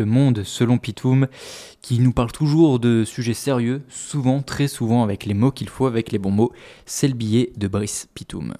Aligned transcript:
Le 0.00 0.06
Monde 0.06 0.44
selon 0.44 0.78
Pitoum, 0.78 1.26
qui 1.82 1.98
nous 1.98 2.12
parle 2.12 2.32
toujours 2.32 2.78
de 2.78 3.04
sujets 3.04 3.34
sérieux, 3.34 3.82
souvent, 3.90 4.40
très 4.40 4.66
souvent 4.66 5.02
avec 5.02 5.26
les 5.26 5.34
mots 5.34 5.50
qu'il 5.50 5.68
faut, 5.68 5.84
avec 5.84 6.10
les 6.10 6.18
bons 6.18 6.30
mots. 6.30 6.52
C'est 6.86 7.06
le 7.06 7.12
billet 7.12 7.52
de 7.58 7.68
Brice 7.68 8.08
Pitoum. 8.14 8.54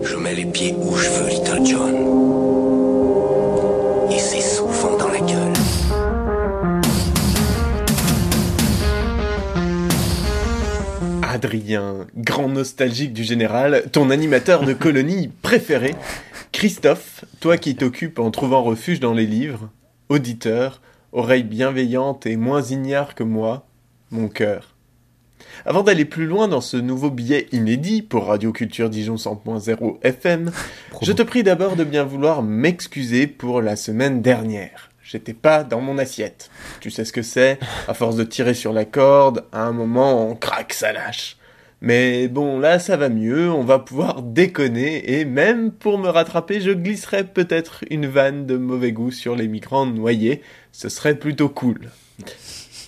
Je 0.00 0.16
mets 0.16 0.34
les 0.34 0.46
pieds 0.46 0.74
où 0.74 0.96
je 0.96 1.10
veux, 1.10 1.28
Little 1.28 1.66
John. 1.66 1.94
Et 4.10 4.18
c'est 4.18 4.40
souvent 4.40 4.96
dans 4.96 5.08
la 5.08 5.20
gueule. 5.20 5.52
Adrien, 11.24 12.06
grand 12.16 12.48
nostalgique 12.48 13.12
du 13.12 13.22
général, 13.22 13.84
ton 13.92 14.08
animateur 14.08 14.64
de 14.64 14.72
colonie 14.84 15.28
préféré. 15.42 15.94
Christophe, 16.52 17.26
toi 17.40 17.58
qui 17.58 17.76
t'occupes 17.76 18.18
en 18.18 18.30
trouvant 18.30 18.62
refuge 18.62 18.98
dans 18.98 19.12
les 19.12 19.26
livres. 19.26 19.68
Auditeur, 20.08 20.80
oreille 21.12 21.42
bienveillante 21.42 22.24
et 22.24 22.36
moins 22.36 22.62
ignare 22.62 23.14
que 23.14 23.22
moi, 23.22 23.66
mon 24.10 24.28
cœur. 24.28 24.74
Avant 25.66 25.82
d'aller 25.82 26.06
plus 26.06 26.26
loin 26.26 26.48
dans 26.48 26.62
ce 26.62 26.78
nouveau 26.78 27.10
billet 27.10 27.46
inédit 27.52 28.00
pour 28.00 28.26
Radio 28.26 28.50
Culture 28.50 28.88
Dijon 28.88 29.16
100.0 29.16 29.98
FM, 30.02 30.50
je 31.02 31.12
te 31.12 31.22
prie 31.22 31.42
d'abord 31.42 31.76
de 31.76 31.84
bien 31.84 32.04
vouloir 32.04 32.42
m'excuser 32.42 33.26
pour 33.26 33.60
la 33.60 33.76
semaine 33.76 34.22
dernière. 34.22 34.88
J'étais 35.02 35.34
pas 35.34 35.62
dans 35.62 35.82
mon 35.82 35.98
assiette. 35.98 36.50
Tu 36.80 36.90
sais 36.90 37.04
ce 37.04 37.12
que 37.12 37.22
c'est? 37.22 37.58
À 37.86 37.92
force 37.92 38.16
de 38.16 38.24
tirer 38.24 38.54
sur 38.54 38.72
la 38.72 38.86
corde, 38.86 39.44
à 39.52 39.62
un 39.62 39.72
moment 39.72 40.26
on 40.26 40.34
craque, 40.34 40.72
ça 40.72 40.92
lâche. 40.92 41.37
Mais 41.80 42.28
bon, 42.28 42.58
là 42.58 42.78
ça 42.78 42.96
va 42.96 43.08
mieux, 43.08 43.50
on 43.50 43.62
va 43.62 43.78
pouvoir 43.78 44.22
déconner 44.22 45.18
et 45.18 45.24
même 45.24 45.70
pour 45.70 45.98
me 45.98 46.08
rattraper, 46.08 46.60
je 46.60 46.72
glisserai 46.72 47.24
peut-être 47.24 47.84
une 47.90 48.06
vanne 48.06 48.46
de 48.46 48.56
mauvais 48.56 48.92
goût 48.92 49.12
sur 49.12 49.36
les 49.36 49.46
migrants 49.46 49.86
noyés. 49.86 50.42
Ce 50.72 50.88
serait 50.88 51.14
plutôt 51.14 51.48
cool. 51.48 51.90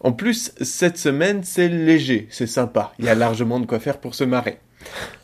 En 0.00 0.12
plus, 0.12 0.52
cette 0.60 0.98
semaine, 0.98 1.44
c'est 1.44 1.68
léger, 1.68 2.26
c'est 2.28 2.48
sympa. 2.48 2.92
Il 2.98 3.04
y 3.04 3.08
a 3.08 3.14
largement 3.14 3.60
de 3.60 3.66
quoi 3.66 3.78
faire 3.78 3.98
pour 3.98 4.16
se 4.16 4.24
marrer. 4.24 4.58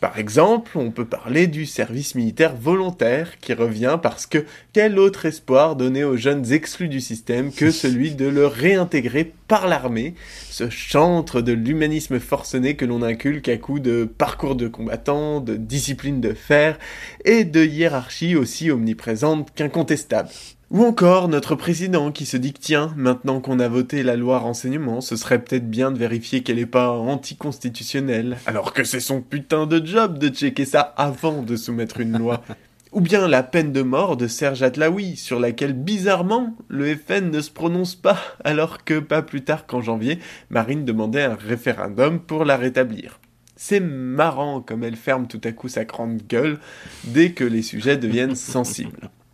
Par 0.00 0.18
exemple, 0.18 0.78
on 0.78 0.90
peut 0.90 1.04
parler 1.04 1.46
du 1.46 1.66
service 1.66 2.14
militaire 2.14 2.54
volontaire 2.54 3.38
qui 3.40 3.54
revient 3.54 3.98
parce 4.02 4.26
que 4.26 4.44
quel 4.72 4.98
autre 4.98 5.26
espoir 5.26 5.76
donner 5.76 6.04
aux 6.04 6.16
jeunes 6.16 6.52
exclus 6.52 6.88
du 6.88 7.00
système 7.00 7.52
que 7.52 7.70
celui 7.72 8.14
de 8.14 8.26
le 8.26 8.46
réintégrer 8.46 9.32
par 9.48 9.68
l'armée, 9.68 10.14
ce 10.50 10.70
chantre 10.70 11.40
de 11.40 11.52
l'humanisme 11.52 12.18
forcené 12.18 12.76
que 12.76 12.84
l'on 12.84 13.02
inculque 13.02 13.48
à 13.48 13.56
coups 13.56 13.82
de 13.82 14.04
parcours 14.04 14.56
de 14.56 14.68
combattants, 14.68 15.40
de 15.40 15.56
discipline 15.56 16.20
de 16.20 16.34
fer 16.34 16.78
et 17.24 17.44
de 17.44 17.64
hiérarchie 17.64 18.36
aussi 18.36 18.70
omniprésente 18.70 19.52
qu'incontestable. 19.54 20.30
Ou 20.72 20.82
encore 20.82 21.28
notre 21.28 21.54
président 21.54 22.10
qui 22.10 22.26
se 22.26 22.36
dit 22.36 22.52
que 22.52 22.58
tiens, 22.58 22.92
maintenant 22.96 23.40
qu'on 23.40 23.60
a 23.60 23.68
voté 23.68 24.02
la 24.02 24.16
loi 24.16 24.40
renseignement, 24.40 25.00
ce 25.00 25.14
serait 25.14 25.38
peut-être 25.38 25.70
bien 25.70 25.92
de 25.92 25.98
vérifier 25.98 26.42
qu'elle 26.42 26.56
n'est 26.56 26.66
pas 26.66 26.90
anticonstitutionnelle, 26.90 28.38
alors 28.46 28.72
que 28.72 28.82
c'est 28.82 28.98
son 28.98 29.22
putain 29.22 29.66
de 29.66 29.84
job 29.86 30.18
de 30.18 30.28
checker 30.28 30.64
ça 30.64 30.80
avant 30.80 31.42
de 31.42 31.54
soumettre 31.54 32.00
une 32.00 32.18
loi. 32.18 32.42
Ou 32.92 33.00
bien 33.00 33.28
la 33.28 33.44
peine 33.44 33.72
de 33.72 33.82
mort 33.82 34.16
de 34.16 34.26
Serge 34.26 34.64
Atlaoui, 34.64 35.14
sur 35.14 35.38
laquelle 35.38 35.72
bizarrement 35.72 36.56
le 36.66 36.96
FN 36.96 37.30
ne 37.30 37.40
se 37.40 37.50
prononce 37.52 37.94
pas, 37.94 38.18
alors 38.42 38.82
que 38.82 38.98
pas 38.98 39.22
plus 39.22 39.44
tard 39.44 39.66
qu'en 39.66 39.82
janvier, 39.82 40.18
Marine 40.50 40.84
demandait 40.84 41.22
un 41.22 41.36
référendum 41.36 42.18
pour 42.18 42.44
la 42.44 42.56
rétablir. 42.56 43.20
C'est 43.54 43.80
marrant 43.80 44.60
comme 44.60 44.82
elle 44.82 44.96
ferme 44.96 45.28
tout 45.28 45.40
à 45.44 45.52
coup 45.52 45.68
sa 45.68 45.84
grande 45.84 46.22
gueule 46.28 46.58
dès 47.04 47.30
que 47.30 47.44
les 47.44 47.62
sujets 47.62 47.98
deviennent 47.98 48.34
sensibles. 48.34 49.10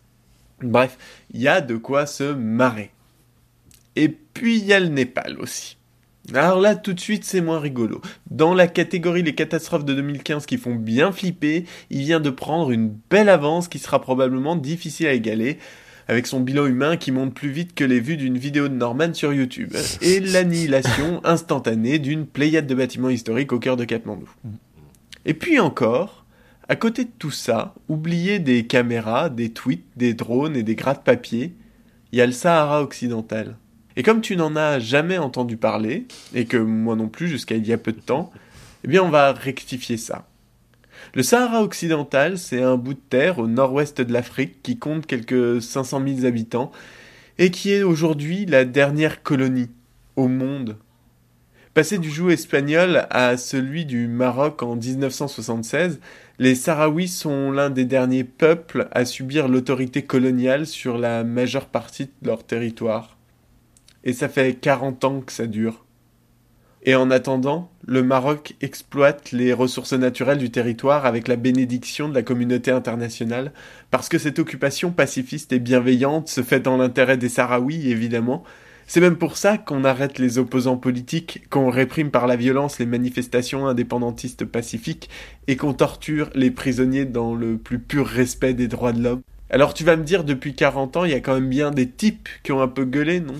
Bref, 0.67 0.97
il 1.33 1.41
y 1.41 1.47
a 1.47 1.61
de 1.61 1.75
quoi 1.75 2.05
se 2.05 2.33
marrer. 2.33 2.91
Et 3.95 4.09
puis 4.09 4.57
il 4.57 4.65
y 4.65 4.73
a 4.73 4.79
le 4.79 4.87
Népal 4.87 5.37
aussi. 5.39 5.77
Alors 6.33 6.61
là, 6.61 6.75
tout 6.75 6.93
de 6.93 6.99
suite, 6.99 7.25
c'est 7.25 7.41
moins 7.41 7.59
rigolo. 7.59 8.01
Dans 8.31 8.53
la 8.53 8.67
catégorie 8.67 9.23
les 9.23 9.35
catastrophes 9.35 9.83
de 9.83 9.93
2015 9.93 10.45
qui 10.45 10.57
font 10.57 10.75
bien 10.75 11.11
flipper, 11.11 11.65
il 11.89 11.99
vient 11.99 12.21
de 12.21 12.29
prendre 12.29 12.71
une 12.71 12.95
belle 13.09 13.27
avance 13.27 13.67
qui 13.67 13.77
sera 13.77 14.01
probablement 14.01 14.55
difficile 14.55 15.07
à 15.07 15.13
égaler, 15.13 15.57
avec 16.07 16.27
son 16.27 16.39
bilan 16.39 16.65
humain 16.65 16.95
qui 16.95 17.11
monte 17.11 17.33
plus 17.33 17.49
vite 17.49 17.75
que 17.75 17.83
les 17.83 17.99
vues 17.99 18.17
d'une 18.17 18.37
vidéo 18.37 18.69
de 18.69 18.73
Norman 18.73 19.13
sur 19.13 19.33
YouTube, 19.33 19.73
et 20.01 20.21
l'annihilation 20.21 21.19
instantanée 21.25 21.99
d'une 21.99 22.25
pléiade 22.25 22.67
de 22.67 22.75
bâtiments 22.75 23.09
historiques 23.09 23.51
au 23.51 23.59
cœur 23.59 23.75
de 23.75 23.83
Katmandou. 23.83 24.29
Et 25.25 25.33
puis 25.33 25.59
encore, 25.59 26.22
à 26.69 26.75
côté 26.75 27.05
de 27.05 27.11
tout 27.17 27.31
ça, 27.31 27.73
oublié 27.89 28.39
des 28.39 28.65
caméras, 28.65 29.29
des 29.29 29.51
tweets, 29.51 29.85
des 29.97 30.13
drones 30.13 30.55
et 30.55 30.63
des 30.63 30.75
gratte-papier, 30.75 31.53
il 32.11 32.19
y 32.19 32.21
a 32.21 32.25
le 32.25 32.31
Sahara 32.31 32.81
occidental. 32.81 33.57
Et 33.95 34.03
comme 34.03 34.21
tu 34.21 34.35
n'en 34.35 34.55
as 34.55 34.79
jamais 34.79 35.17
entendu 35.17 35.57
parler, 35.57 36.07
et 36.33 36.45
que 36.45 36.57
moi 36.57 36.95
non 36.95 37.09
plus 37.09 37.27
jusqu'à 37.27 37.55
il 37.55 37.67
y 37.67 37.73
a 37.73 37.77
peu 37.77 37.91
de 37.91 37.99
temps, 37.99 38.31
eh 38.83 38.87
bien 38.87 39.03
on 39.03 39.09
va 39.09 39.33
rectifier 39.33 39.97
ça. 39.97 40.27
Le 41.13 41.21
Sahara 41.21 41.61
occidental, 41.61 42.37
c'est 42.37 42.61
un 42.61 42.77
bout 42.77 42.93
de 42.93 42.99
terre 43.09 43.39
au 43.39 43.47
nord-ouest 43.47 44.01
de 44.01 44.13
l'Afrique 44.13 44.63
qui 44.63 44.77
compte 44.77 45.05
quelques 45.05 45.61
500 45.61 46.01
000 46.07 46.25
habitants 46.25 46.71
et 47.37 47.51
qui 47.51 47.71
est 47.71 47.83
aujourd'hui 47.83 48.45
la 48.45 48.63
dernière 48.65 49.21
colonie 49.21 49.69
au 50.15 50.27
monde. 50.27 50.77
Passé 51.73 51.97
du 51.97 52.11
joug 52.11 52.29
espagnol 52.29 53.07
à 53.09 53.35
celui 53.35 53.85
du 53.85 54.07
Maroc 54.07 54.61
en 54.61 54.75
1976, 54.75 55.99
les 56.37 56.53
Sahraouis 56.53 57.07
sont 57.07 57.49
l'un 57.49 57.71
des 57.71 57.85
derniers 57.85 58.23
peuples 58.23 58.87
à 58.91 59.05
subir 59.05 59.47
l'autorité 59.47 60.03
coloniale 60.03 60.67
sur 60.67 60.99
la 60.99 61.23
majeure 61.23 61.65
partie 61.65 62.11
de 62.21 62.27
leur 62.27 62.43
territoire. 62.43 63.17
Et 64.03 64.13
ça 64.13 64.29
fait 64.29 64.53
40 64.53 65.03
ans 65.03 65.21
que 65.21 65.31
ça 65.31 65.47
dure. 65.47 65.83
Et 66.83 66.93
en 66.93 67.09
attendant, 67.09 67.71
le 67.87 68.03
Maroc 68.03 68.53
exploite 68.61 69.31
les 69.31 69.51
ressources 69.51 69.93
naturelles 69.93 70.37
du 70.37 70.51
territoire 70.51 71.07
avec 71.07 71.27
la 71.27 71.37
bénédiction 71.37 72.07
de 72.07 72.13
la 72.13 72.21
communauté 72.21 72.69
internationale, 72.69 73.51
parce 73.89 74.09
que 74.09 74.19
cette 74.19 74.37
occupation 74.37 74.91
pacifiste 74.91 75.51
et 75.53 75.59
bienveillante 75.59 76.27
se 76.27 76.43
fait 76.43 76.59
dans 76.59 76.77
l'intérêt 76.77 77.17
des 77.17 77.29
Sahraouis, 77.29 77.89
évidemment, 77.89 78.43
c'est 78.87 79.01
même 79.01 79.17
pour 79.17 79.37
ça 79.37 79.57
qu'on 79.57 79.83
arrête 79.83 80.19
les 80.19 80.37
opposants 80.37 80.77
politiques, 80.77 81.43
qu'on 81.49 81.69
réprime 81.69 82.11
par 82.11 82.27
la 82.27 82.35
violence 82.35 82.79
les 82.79 82.85
manifestations 82.85 83.67
indépendantistes 83.67 84.45
pacifiques 84.45 85.09
et 85.47 85.55
qu'on 85.55 85.73
torture 85.73 86.29
les 86.35 86.51
prisonniers 86.51 87.05
dans 87.05 87.35
le 87.35 87.57
plus 87.57 87.79
pur 87.79 88.05
respect 88.05 88.53
des 88.53 88.67
droits 88.67 88.93
de 88.93 89.01
l'homme. 89.01 89.21
Alors 89.49 89.73
tu 89.73 89.83
vas 89.83 89.95
me 89.95 90.03
dire, 90.03 90.23
depuis 90.23 90.55
40 90.55 90.97
ans, 90.97 91.05
il 91.05 91.11
y 91.11 91.15
a 91.15 91.19
quand 91.19 91.35
même 91.35 91.49
bien 91.49 91.71
des 91.71 91.87
types 91.89 92.29
qui 92.43 92.51
ont 92.51 92.61
un 92.61 92.67
peu 92.67 92.85
gueulé, 92.85 93.19
non? 93.19 93.35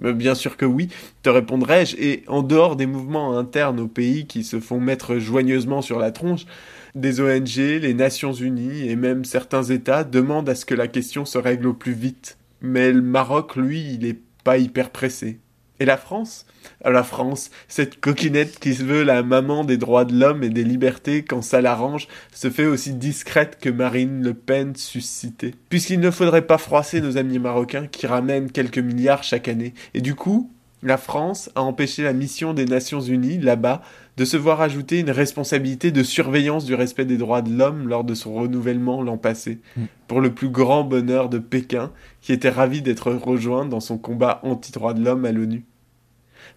Bien 0.00 0.36
sûr 0.36 0.56
que 0.56 0.64
oui, 0.64 0.90
te 1.24 1.28
répondrai-je, 1.28 1.96
et 1.96 2.22
en 2.28 2.42
dehors 2.42 2.76
des 2.76 2.86
mouvements 2.86 3.36
internes 3.36 3.80
au 3.80 3.88
pays 3.88 4.26
qui 4.26 4.44
se 4.44 4.60
font 4.60 4.78
mettre 4.78 5.18
joigneusement 5.18 5.82
sur 5.82 5.98
la 5.98 6.12
tronche, 6.12 6.46
des 6.94 7.20
ONG, 7.20 7.56
les 7.56 7.94
Nations 7.94 8.32
Unies 8.32 8.88
et 8.88 8.94
même 8.94 9.24
certains 9.24 9.64
États 9.64 10.04
demandent 10.04 10.48
à 10.48 10.54
ce 10.54 10.64
que 10.64 10.74
la 10.74 10.86
question 10.86 11.24
se 11.24 11.36
règle 11.36 11.66
au 11.66 11.74
plus 11.74 11.92
vite. 11.92 12.38
Mais 12.60 12.92
le 12.92 13.02
Maroc, 13.02 13.56
lui, 13.56 13.94
il 13.94 14.06
est 14.06 14.20
hyper 14.56 14.90
pressé. 14.90 15.40
Et 15.80 15.84
la 15.84 15.96
France? 15.96 16.46
Ah, 16.84 16.90
La 16.90 17.04
France, 17.04 17.50
cette 17.68 18.00
coquinette 18.00 18.58
qui 18.58 18.74
se 18.74 18.82
veut 18.82 19.04
la 19.04 19.22
maman 19.22 19.64
des 19.64 19.76
droits 19.76 20.04
de 20.04 20.18
l'homme 20.18 20.42
et 20.42 20.48
des 20.48 20.64
libertés 20.64 21.24
quand 21.24 21.42
ça 21.42 21.60
l'arrange, 21.60 22.08
se 22.32 22.50
fait 22.50 22.66
aussi 22.66 22.94
discrète 22.94 23.58
que 23.60 23.68
Marine 23.68 24.22
Le 24.22 24.34
Pen 24.34 24.74
suscitée. 24.74 25.54
Puisqu'il 25.68 26.00
ne 26.00 26.10
faudrait 26.10 26.46
pas 26.46 26.58
froisser 26.58 27.00
nos 27.00 27.16
amis 27.16 27.38
marocains 27.38 27.86
qui 27.86 28.06
ramènent 28.06 28.50
quelques 28.50 28.78
milliards 28.78 29.22
chaque 29.22 29.48
année. 29.48 29.74
Et 29.94 30.00
du 30.00 30.14
coup, 30.14 30.50
la 30.82 30.96
France 30.96 31.50
a 31.54 31.62
empêché 31.62 32.02
la 32.02 32.12
mission 32.12 32.54
des 32.54 32.64
Nations 32.64 33.00
Unies, 33.00 33.38
là-bas, 33.38 33.82
de 34.16 34.24
se 34.24 34.36
voir 34.36 34.60
ajouter 34.60 35.00
une 35.00 35.10
responsabilité 35.10 35.90
de 35.90 36.02
surveillance 36.02 36.64
du 36.64 36.74
respect 36.74 37.04
des 37.04 37.16
droits 37.16 37.42
de 37.42 37.56
l'homme 37.56 37.88
lors 37.88 38.04
de 38.04 38.14
son 38.14 38.34
renouvellement 38.34 39.02
l'an 39.02 39.16
passé, 39.16 39.58
mm. 39.76 39.84
pour 40.06 40.20
le 40.20 40.32
plus 40.32 40.48
grand 40.48 40.84
bonheur 40.84 41.28
de 41.28 41.38
Pékin, 41.38 41.90
qui 42.20 42.32
était 42.32 42.48
ravi 42.48 42.82
d'être 42.82 43.12
rejoint 43.12 43.64
dans 43.64 43.80
son 43.80 43.98
combat 43.98 44.40
anti-droits 44.42 44.94
de 44.94 45.04
l'homme 45.04 45.24
à 45.24 45.32
l'ONU. 45.32 45.64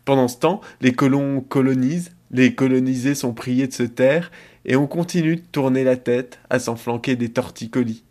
Pendant 0.06 0.28
ce 0.28 0.38
temps, 0.38 0.62
les 0.82 0.94
colons 0.94 1.42
colonisent, 1.42 2.12
les 2.32 2.56
colonisés 2.56 3.16
sont 3.16 3.34
priés 3.34 3.68
de 3.68 3.74
se 3.74 3.84
taire, 3.84 4.32
et 4.66 4.76
on 4.76 4.88
continue 4.88 5.38
de 5.38 5.46
tourner 5.52 5.84
la 5.84 5.98
tête 5.98 6.40
à 6.50 6.60
s'enflanquer 6.60 7.16
des 7.16 7.30
torticolis. 7.30 8.04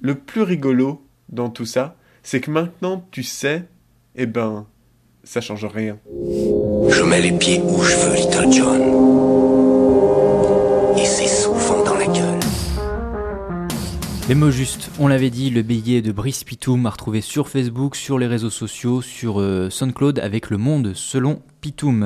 Le 0.00 0.14
plus 0.14 0.42
rigolo 0.42 1.06
dans 1.28 1.50
tout 1.50 1.66
ça, 1.66 1.96
c'est 2.22 2.40
que 2.40 2.50
maintenant 2.50 3.06
tu 3.10 3.22
sais, 3.22 3.64
eh 4.16 4.26
ben, 4.26 4.66
ça 5.24 5.40
change 5.40 5.64
rien. 5.66 5.98
Je 6.88 7.02
mets 7.02 7.20
les 7.20 7.32
pieds 7.32 7.60
où 7.62 7.82
je 7.82 7.96
veux, 7.96 8.14
Little 8.14 8.52
John. 8.52 8.80
Et 10.98 11.04
c'est 11.04 11.28
souvent 11.28 11.84
dans 11.84 11.94
la 11.94 12.06
gueule. 12.06 12.40
Les 14.28 14.34
mots 14.34 14.50
justes, 14.50 14.90
on 14.98 15.08
l'avait 15.08 15.30
dit, 15.30 15.50
le 15.50 15.62
billet 15.62 16.02
de 16.02 16.12
Brice 16.12 16.44
Pitoum 16.44 16.86
à 16.86 16.90
retrouver 16.90 17.20
sur 17.20 17.48
Facebook, 17.48 17.96
sur 17.96 18.18
les 18.18 18.26
réseaux 18.26 18.50
sociaux, 18.50 19.02
sur 19.02 19.40
euh, 19.40 19.68
SoundCloud 19.70 20.18
avec 20.18 20.50
le 20.50 20.58
monde 20.58 20.92
selon 20.94 21.42
Pitoum. 21.60 22.00